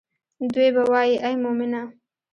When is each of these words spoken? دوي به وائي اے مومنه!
دوي 0.53 0.69
به 0.75 0.83
وائي 0.91 1.13
اے 1.23 1.31
مومنه! 1.43 1.81